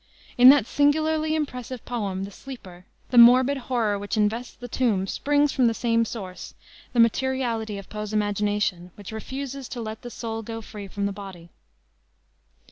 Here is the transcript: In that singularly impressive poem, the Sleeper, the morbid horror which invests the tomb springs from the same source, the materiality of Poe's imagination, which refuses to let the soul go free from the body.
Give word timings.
In 0.35 0.49
that 0.49 0.65
singularly 0.65 1.35
impressive 1.35 1.85
poem, 1.85 2.23
the 2.23 2.31
Sleeper, 2.31 2.87
the 3.11 3.19
morbid 3.19 3.57
horror 3.69 3.99
which 3.99 4.17
invests 4.17 4.55
the 4.55 4.67
tomb 4.67 5.05
springs 5.05 5.51
from 5.51 5.67
the 5.67 5.75
same 5.75 6.05
source, 6.05 6.55
the 6.91 6.99
materiality 6.99 7.77
of 7.77 7.87
Poe's 7.87 8.11
imagination, 8.11 8.89
which 8.95 9.11
refuses 9.11 9.67
to 9.69 9.79
let 9.79 10.01
the 10.01 10.09
soul 10.09 10.41
go 10.41 10.59
free 10.59 10.87
from 10.87 11.05
the 11.05 11.11
body. 11.11 11.49